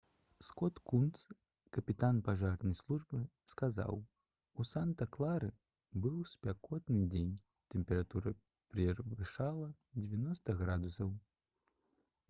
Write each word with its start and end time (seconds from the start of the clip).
скот 0.45 0.77
кунс 0.91 1.19
капітан 1.75 2.21
пажарнай 2.29 2.77
службы 2.79 3.19
сказаў: 3.53 3.99
«у 4.63 4.65
санта-клары 4.69 5.51
быў 6.07 6.17
спякотны 6.31 7.03
дзень 7.13 7.37
тэмпература 7.77 8.35
перавышала 8.75 9.71
90 10.09 10.59
градусаў» 10.65 11.15